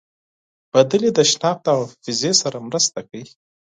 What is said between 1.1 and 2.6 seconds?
د شناخت او حافظې سره